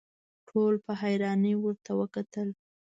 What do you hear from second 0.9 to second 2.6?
حيرانۍ ورته وکتل.